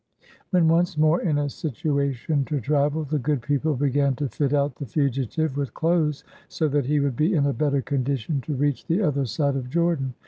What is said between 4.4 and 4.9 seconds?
out the